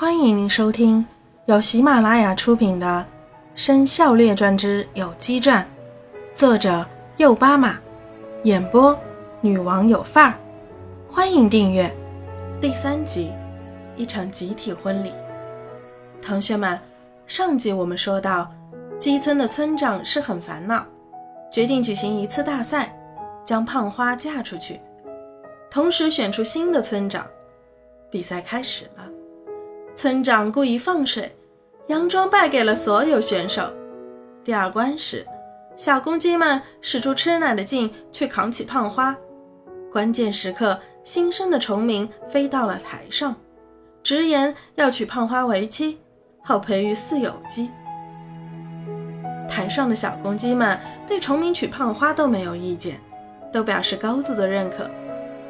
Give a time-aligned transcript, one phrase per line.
[0.00, 1.04] 欢迎您收听
[1.46, 3.04] 由喜马拉雅出品的
[3.60, 5.60] 《生肖列传之有机传》，
[6.38, 6.86] 作者
[7.16, 7.76] 右巴马，
[8.44, 8.96] 演播
[9.40, 10.38] 女王有范儿。
[11.10, 11.92] 欢迎订阅
[12.60, 13.32] 第三集，
[13.96, 15.10] 一场集体婚礼。
[16.22, 16.78] 同学们，
[17.26, 18.48] 上集我们说到，
[19.00, 20.86] 鸡村的村长是很烦恼，
[21.50, 22.96] 决定举行一次大赛，
[23.44, 24.80] 将胖花嫁出去，
[25.68, 27.26] 同时选出新的村长。
[28.12, 29.17] 比赛开始了。
[29.98, 31.36] 村长故意放水，
[31.88, 33.74] 佯装败给了所有选手。
[34.44, 35.26] 第二关时，
[35.76, 39.16] 小公鸡们使出吃奶的劲去扛起胖花。
[39.90, 43.34] 关键时刻，新生的虫鸣飞到了台上，
[44.04, 45.98] 直言要娶胖花为妻，
[46.44, 47.68] 好培育四有鸡。
[49.50, 50.78] 台上的小公鸡们
[51.08, 53.00] 对虫鸣娶胖花都没有意见，
[53.52, 54.88] 都表示高度的认可，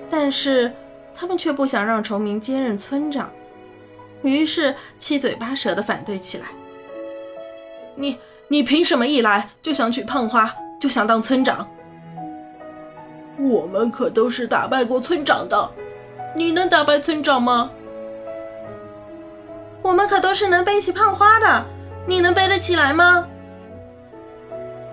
[0.08, 0.72] 但是
[1.14, 3.30] 他们却不想让虫鸣接任村长。
[4.28, 6.46] 于是七嘴八舌的反对起来。
[7.94, 11.68] 你你凭什么一来就想娶胖花，就想当村长？
[13.38, 15.70] 我们可都是打败过村长的，
[16.34, 17.70] 你能打败村长吗？
[19.82, 21.64] 我们可都是能背起胖花的，
[22.06, 23.26] 你能背得起来吗？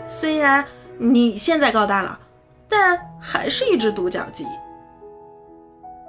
[0.08, 0.64] 虽然
[0.98, 2.20] 你现在高大了，
[2.70, 4.46] 但还是一只独角鸡。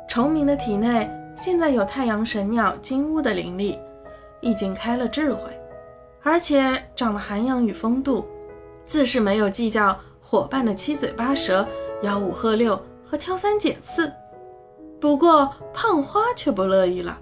[0.08, 1.10] 崇明的体内。
[1.36, 3.78] 现在有太阳神鸟金乌的灵力，
[4.40, 5.42] 已经开了智慧，
[6.22, 8.26] 而且长了涵养与风度，
[8.86, 11.68] 自是没有计较伙伴的七嘴八舌、
[12.02, 14.10] 吆五喝六和挑三拣四。
[14.98, 17.18] 不过胖花却不乐意了，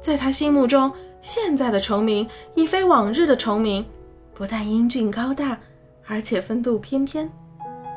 [0.00, 0.90] 在他心目中，
[1.20, 3.84] 现在的虫鸣已非往日的虫鸣，
[4.32, 5.58] 不但英俊高大，
[6.06, 7.28] 而且风度翩翩，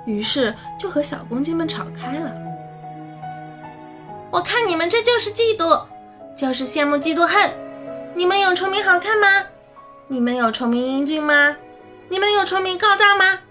[0.08, 2.53] 于是就和小公鸡们吵开了。
[4.34, 5.84] 我看你们这就是嫉妒，
[6.36, 7.52] 就是羡慕嫉妒恨。
[8.16, 9.28] 你们有崇明好看吗？
[10.08, 11.56] 你们有崇明英俊吗？
[12.10, 13.42] 你们有崇明高大吗？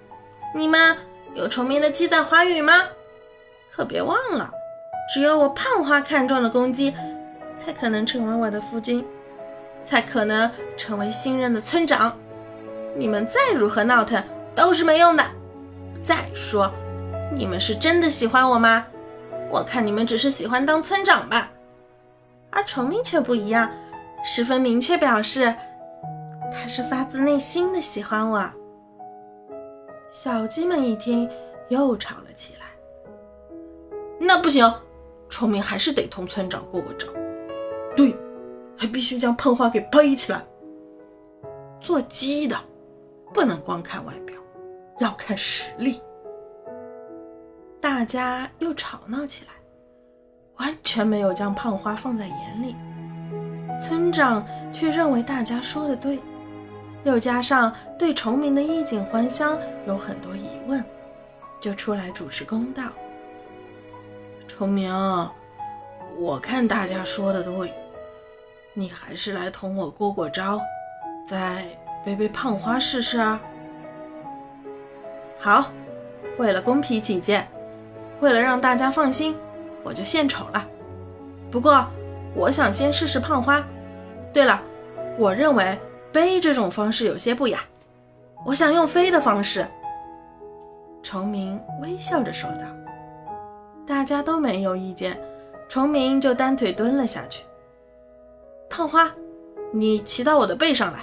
[0.52, 0.98] 你们
[1.36, 2.82] 有崇明的七彩花语吗？
[3.70, 4.50] 可别忘了，
[5.14, 6.92] 只有我胖花看中的公鸡，
[7.64, 9.06] 才可能成为我的夫君，
[9.84, 12.18] 才可能成为新任的村长。
[12.96, 14.20] 你们再如何闹腾
[14.56, 15.24] 都是没用的。
[16.02, 16.74] 再说，
[17.32, 18.86] 你们是真的喜欢我吗？
[19.52, 21.52] 我看你们只是喜欢当村长吧，
[22.50, 23.70] 而崇明却不一样，
[24.24, 25.54] 十分明确表示
[26.50, 28.50] 他是发自内心的喜欢我。
[30.10, 31.30] 小鸡们一听，
[31.68, 32.60] 又吵了起来。
[34.18, 34.72] 那不行，
[35.28, 37.06] 崇明还是得同村长过个招。
[37.94, 38.16] 对，
[38.74, 40.42] 还必须将胖花给背起来。
[41.78, 42.58] 做鸡的
[43.34, 44.40] 不能光看外表，
[44.98, 46.00] 要看实力。
[47.82, 49.50] 大家又吵闹起来，
[50.58, 52.76] 完全没有将胖花放在眼里。
[53.80, 56.20] 村长却认为大家说的对，
[57.02, 60.82] 又加上对崇明的衣锦还乡有很多疑问，
[61.60, 62.84] 就出来主持公道。
[64.46, 64.94] 崇明，
[66.16, 67.74] 我看大家说的对，
[68.74, 70.60] 你还是来同我过过招，
[71.26, 71.64] 再
[72.04, 73.40] 背背胖花试试啊。
[75.36, 75.72] 好，
[76.38, 77.44] 为了公平起见。
[78.22, 79.36] 为了让大家放心，
[79.82, 80.64] 我就献丑了。
[81.50, 81.84] 不过，
[82.36, 83.62] 我想先试试胖花。
[84.32, 84.62] 对了，
[85.18, 85.76] 我认为
[86.12, 87.58] 背这种方式有些不雅，
[88.46, 89.66] 我想用飞的方式。
[91.02, 92.64] 崇明微笑着说道。
[93.84, 95.20] 大家都没有意见，
[95.68, 97.44] 崇明就单腿蹲了下去。
[98.70, 99.12] 胖花，
[99.72, 101.00] 你骑到我的背上来，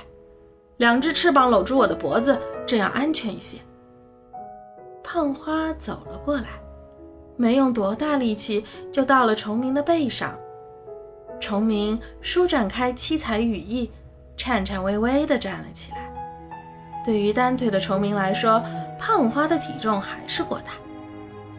[0.78, 3.58] 两只翅膀搂住我的脖子，这样安全一些。
[5.04, 6.48] 胖花走了过来。
[7.40, 10.38] 没用多大力气，就到了崇明的背上。
[11.40, 13.90] 崇明舒展开七彩羽翼，
[14.36, 16.14] 颤颤巍巍地站了起来。
[17.06, 18.62] 对于单腿的崇明来说，
[19.00, 20.74] 胖花的体重还是过大。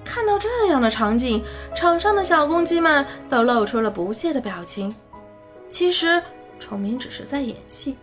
[0.04, 1.42] 看到这样的场景，
[1.74, 4.94] 场上的小公鸡们都露出了不屑的表情。
[5.70, 6.22] 其实，
[6.58, 7.96] 崇明只是在演戏。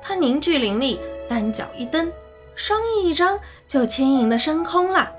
[0.00, 2.12] 他凝聚灵力，单脚一蹬，
[2.54, 3.36] 双翼一张，
[3.66, 5.10] 就轻盈地升空了。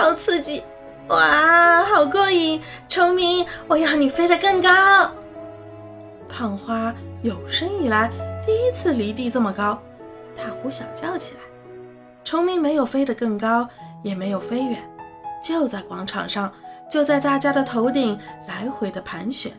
[0.00, 0.62] 好刺激！
[1.08, 2.58] 哇，好过瘾！
[2.88, 4.70] 崇明，我要你飞得更高。
[6.26, 8.10] 胖花有生以来
[8.46, 9.78] 第一次离地这么高，
[10.34, 11.40] 大呼小叫起来。
[12.24, 13.68] 崇明没有飞得更高，
[14.02, 14.82] 也没有飞远，
[15.44, 16.50] 就在广场上，
[16.90, 18.18] 就在大家的头顶
[18.48, 19.52] 来回的盘旋，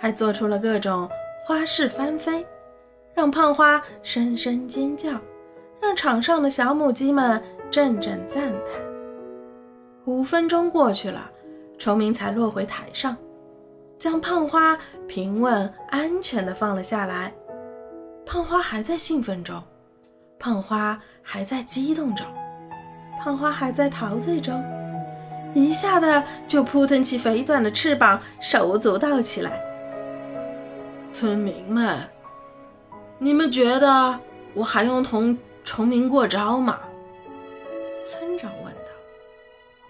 [0.00, 1.06] 还做出了各种
[1.44, 2.46] 花式翻飞，
[3.12, 5.10] 让胖花声声尖叫，
[5.82, 8.95] 让场上的小母鸡们阵阵赞叹。
[10.06, 11.28] 五分钟过去了，
[11.78, 13.16] 崇明才落回台上。
[13.98, 17.32] 将胖花平稳安全地放了下来。
[18.24, 19.60] 胖花还在兴奋中，
[20.38, 22.24] 胖花还在激动中，
[23.20, 24.62] 胖花还在陶醉中，
[25.54, 29.60] 一下子就扑腾起肥短的翅膀，手舞足蹈起来。
[31.12, 31.98] 村民们，
[33.18, 34.16] 你们觉得
[34.54, 36.78] 我还用同崇明过招吗？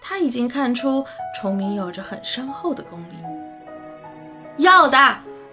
[0.07, 1.05] 他已经看出
[1.35, 3.17] 崇明有着很深厚的功力。
[4.55, 4.97] 要的，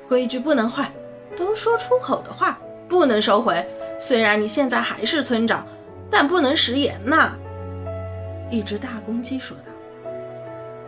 [0.08, 0.88] 规矩不能坏，
[1.36, 2.56] 都说出口的话
[2.88, 3.66] 不能收回。
[3.98, 5.66] 虽然你现在还是村长，
[6.08, 7.36] 但不能食言呐。
[8.48, 9.72] 一只大公鸡说道。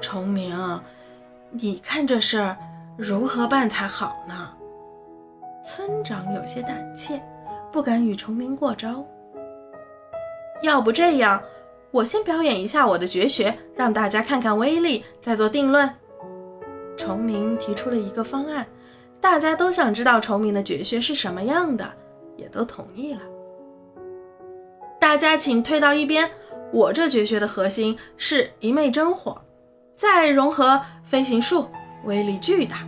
[0.01, 0.81] 崇明，
[1.51, 2.57] 你看这事儿
[2.97, 4.49] 如何办才好呢？
[5.65, 7.21] 村长有些胆怯，
[7.73, 9.05] 不敢与崇明过招。
[10.63, 11.43] 要不这样，
[11.97, 15.91] 我先表演一下我的绝学，让大家看看威力，再做定论。
[16.95, 18.67] 崇明提出了一个方案，
[19.19, 21.91] 大家都想知道崇明的绝学是什么样的，
[22.37, 23.21] 也都同意了。
[25.01, 26.31] 大家请退到一边，
[26.71, 29.41] 我这绝学的核心是一昧真火，
[29.95, 31.67] 再融合飞行术，
[32.05, 32.87] 威力巨大。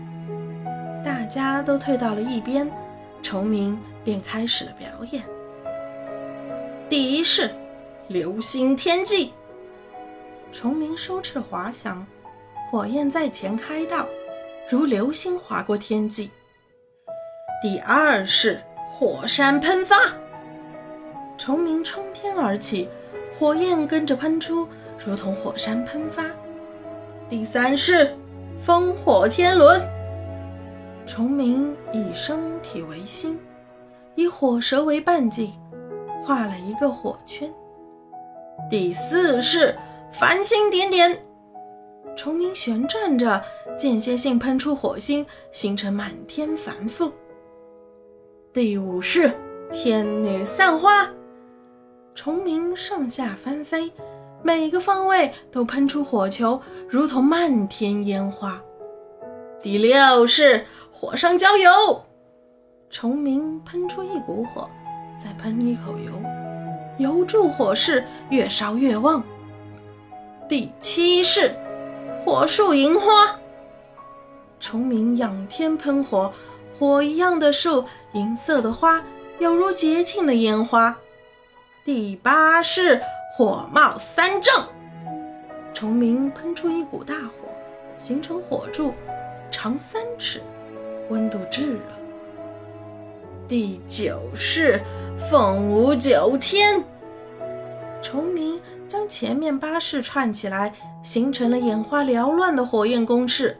[1.02, 2.70] 大家都退到了一边，
[3.22, 5.22] 崇明便开始了表演。
[6.90, 7.50] 第一式，
[8.08, 9.34] 流星天际。
[10.50, 12.06] 虫鸣收翅滑翔，
[12.70, 14.06] 火焰在前开道，
[14.70, 16.30] 如流星划过天际。
[17.60, 19.94] 第二式，火山喷发。
[21.36, 22.88] 虫鸣冲天而起，
[23.38, 24.66] 火焰跟着喷出，
[25.04, 26.24] 如同火山喷发。
[27.28, 28.16] 第三式，
[28.66, 29.86] 烽火天轮。
[31.06, 33.38] 虫鸣以身体为心，
[34.14, 35.52] 以火蛇为半径，
[36.22, 37.52] 画了一个火圈。
[38.70, 39.76] 第四式
[40.12, 41.22] 繁星点点，
[42.16, 43.42] 虫鸣旋转着，
[43.78, 47.12] 间歇性喷出火星，形成满天繁复。
[48.52, 49.32] 第五式
[49.70, 51.08] 天女散花，
[52.14, 53.92] 虫鸣上下翻飞，
[54.42, 58.62] 每个方位都喷出火球，如同漫天烟花。
[59.62, 60.64] 第六式。
[60.90, 61.70] 火上浇油，
[62.90, 64.68] 虫鸣喷出一股火，
[65.16, 66.10] 再喷一口油，
[66.98, 69.22] 油柱火势越烧越旺。
[70.48, 71.54] 第七式，
[72.24, 73.38] 火树银花。
[74.60, 76.32] 崇明仰天喷火，
[76.76, 79.02] 火一样的树，银色的花，
[79.38, 80.96] 犹如节庆的烟花。
[81.84, 83.00] 第八式，
[83.32, 84.68] 火冒三丈。
[85.72, 87.48] 崇明喷出一股大火，
[87.96, 88.92] 形成火柱，
[89.50, 90.42] 长三尺。
[91.08, 91.80] 温度炙热。
[93.46, 94.80] 第九式
[95.18, 96.82] 凤舞九天。
[98.00, 100.72] 崇明将前面八式串起来，
[101.02, 103.56] 形成了眼花缭乱的火焰攻势。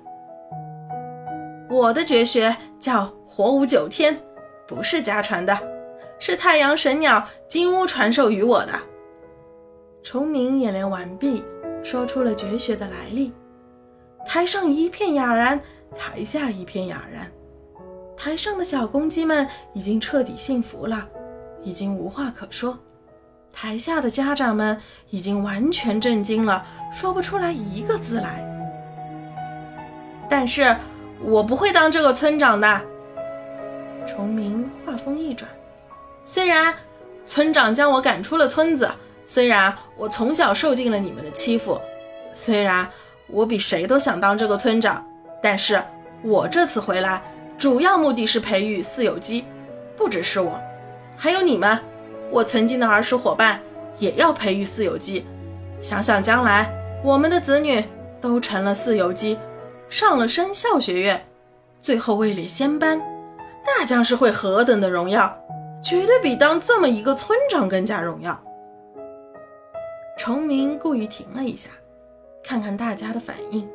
[1.69, 4.17] 我的绝学叫火舞九天，
[4.67, 5.59] 不是家传的，
[6.21, 8.73] 是太阳神鸟金乌传授于我的。
[10.03, 11.45] 崇明演练完毕，
[11.83, 13.33] 说出了绝学的来历。
[14.25, 15.61] 台上一片哑然，
[15.95, 17.31] 台下一片哑然。
[18.17, 21.07] 台上的小公鸡们已经彻底信服了，
[21.63, 22.75] 已经无话可说；
[23.53, 28.45] 台下的家长们已经完全震惊了，说不出来一个字来。
[30.31, 30.77] 但是
[31.23, 32.81] 我不会当这个村长的。
[34.07, 35.51] 崇明话锋一转，
[36.25, 36.75] 虽然
[37.27, 38.91] 村长将我赶出了村子，
[39.27, 41.79] 虽然我从小受尽了你们的欺负，
[42.35, 42.89] 虽然
[43.27, 45.07] 我比谁都想当这个村长，
[45.43, 45.83] 但是
[46.23, 47.23] 我这次回来。
[47.59, 49.45] 主要目的是培育四有机，
[49.97, 50.61] 不只是我，
[51.21, 51.77] 还有你们，
[52.31, 53.61] 我曾经的儿时伙伴
[53.99, 55.27] 也要培育四有机。
[55.83, 56.73] 想想将来
[57.05, 57.85] 我们的子女
[58.21, 59.37] 都成了四有机，
[59.91, 61.27] 上了生肖学院，
[61.81, 63.03] 最后位列仙班，
[63.67, 65.37] 那将是会何等的荣耀！
[65.83, 68.41] 绝对比当这么一个村长更加荣耀。
[70.17, 71.71] 崇明故意停了一下，
[72.45, 73.69] 看看大家的反应。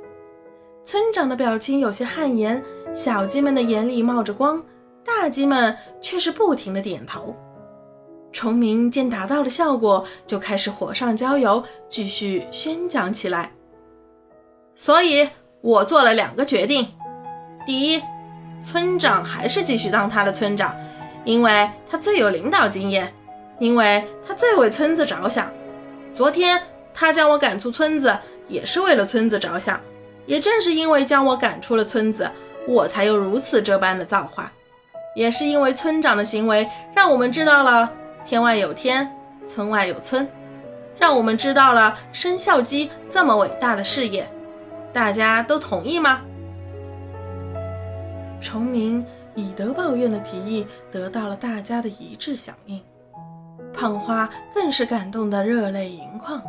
[0.85, 2.63] 村长的表情有些汗颜。
[2.93, 4.63] 小鸡们的眼里冒着光，
[5.22, 7.36] 大鸡们却是不停的点头。
[8.32, 13.51] 崇明见达到了效果，就开始火上浇油，继续宣讲起来。
[14.75, 15.29] 所以，
[15.62, 16.88] 我做了两个决定：
[17.65, 18.01] 第一，
[18.65, 20.75] 村长还是继续当他的村长，
[21.24, 23.13] 因为他最有领导经验，
[23.60, 25.50] 因为他最为村子着想。
[26.13, 26.62] 昨天
[26.93, 28.17] 他将我赶出村子，
[28.48, 29.79] 也是为了村子着想。
[30.25, 32.29] 也正是因为将我赶出了村子。
[32.65, 34.50] 我才有如此这般的造化，
[35.15, 37.91] 也是因为村长的行为，让我们知道了
[38.25, 39.10] 天外有天，
[39.46, 40.27] 村外有村，
[40.98, 44.27] 让我们知道了生肖鸡这么伟大的事业。
[44.91, 46.22] 大家都同意吗？
[48.39, 49.05] 崇明
[49.36, 52.82] 以德报怨的提议得到了大家的一致响应，
[53.74, 56.41] 胖花更是感动得热泪盈眶。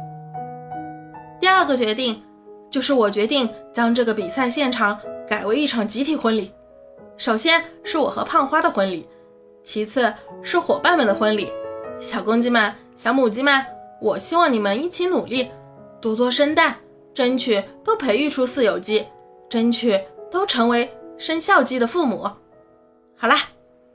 [1.40, 2.22] 第二个决定
[2.70, 6.52] 就是我决定将这个比赛现场改为一场集体婚礼。
[7.16, 9.06] 首先是我和胖花的婚礼，
[9.62, 11.50] 其次是伙伴们的婚礼。
[12.00, 13.64] 小公鸡们、小母鸡们，
[14.00, 15.50] 我希望你们一起努力，
[16.00, 16.76] 多多生蛋，
[17.14, 19.06] 争取都培育出四有鸡，
[19.48, 19.98] 争取
[20.30, 22.28] 都成为生肖鸡的父母。
[23.16, 23.42] 好啦，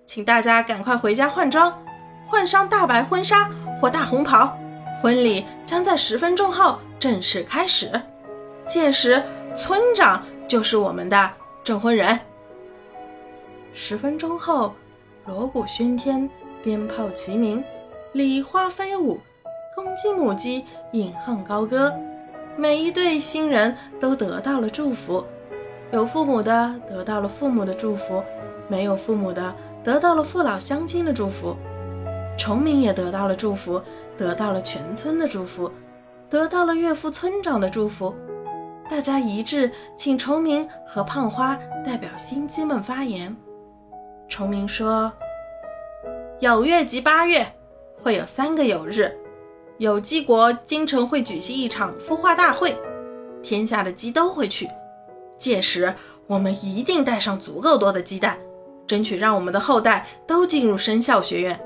[0.08, 1.78] 请大家赶快回家换装，
[2.26, 3.50] 换上大白婚纱
[3.82, 4.58] 或大红袍，
[5.02, 7.92] 婚礼将在十分钟后正式开始。
[8.68, 9.22] 届时，
[9.58, 11.30] 村长就是我们的
[11.66, 12.18] 证婚人。
[13.74, 14.74] 十分钟后，
[15.26, 16.30] 锣鼓喧天，
[16.64, 17.64] 鞭炮齐鸣，
[18.14, 19.20] 礼花飞舞，
[19.76, 21.94] 公鸡母鸡引吭高歌，
[22.58, 25.24] 每一对新人都得到了祝福。
[25.92, 28.24] 有父母的得到了父母的祝福，
[28.68, 31.56] 没有父母的得到了父老乡亲的祝福。
[32.38, 33.82] 崇明也得到了祝福，
[34.18, 35.72] 得到了全村的祝福，
[36.30, 38.16] 得到了岳父村长的祝福。
[38.90, 43.36] 大家一致请崇明和胖花代表新鸡们发言。
[44.30, 45.12] 崇明说
[46.40, 47.46] ：“有月及八月
[48.02, 49.12] 会有三个有日，
[49.80, 52.78] 有鸡国京城会举行一场孵化大会，
[53.42, 54.70] 天下的鸡都会去。
[55.38, 55.94] 届时
[56.28, 58.38] 我们一定带上足够多的鸡蛋，
[58.86, 61.60] 争取让我们的后代都进入生肖学院。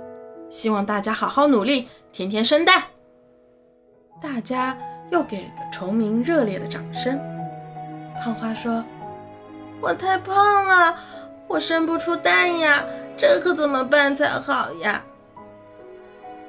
[0.50, 2.82] 希望大家好好努力，天天生蛋。”
[4.22, 4.78] 大家
[5.12, 7.20] 又给了崇明热烈的掌声。
[8.24, 8.84] 胖花说
[9.82, 10.98] ：“我太胖了。”
[11.54, 12.84] 我生不出蛋呀，
[13.16, 15.06] 这可怎么办才好呀？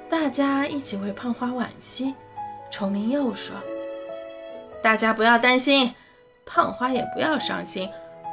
[0.09, 2.15] 大家一起为胖花惋惜。
[2.71, 3.55] 崇明又说
[4.83, 5.95] ：“大家不要担心，
[6.47, 7.87] 胖花也不要伤心。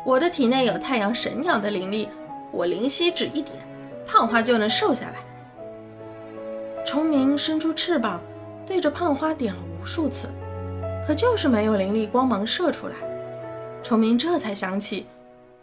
[0.06, 2.08] 我的体内有太阳神鸟的灵力，
[2.54, 3.58] 我灵犀指一点，
[4.08, 5.16] 胖花就能瘦下来。”
[6.88, 8.22] 崇明伸出翅膀，
[8.66, 10.30] 对着胖花点了无数次，
[11.06, 12.96] 可就是没有灵力光芒射出来。
[13.84, 15.06] 崇明这才想起。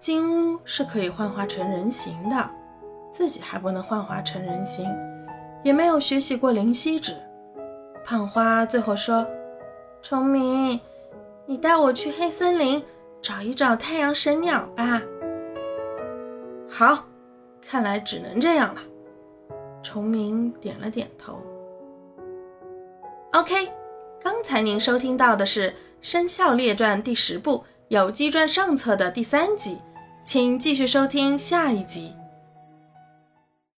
[0.00, 2.50] 金乌是可以幻化成人形的，
[3.12, 4.86] 自己还不能幻化成人形，
[5.64, 7.16] 也没有学习过灵犀指。
[8.04, 9.26] 胖花最后说
[10.00, 10.80] ：“崇明，
[11.46, 12.82] 你带我去黑森林
[13.20, 15.02] 找一找太阳神鸟吧。”
[16.70, 17.04] 好，
[17.60, 18.80] 看来只能这样了。
[19.82, 21.42] 崇明点了点头。
[23.32, 23.68] OK，
[24.22, 29.78] 刚才您收听到的是《生肖列传》第十部《有机传》上册的第三集。
[30.28, 32.17] 请继续收听下一集。